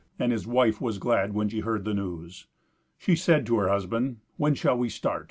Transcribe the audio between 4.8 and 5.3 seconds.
start?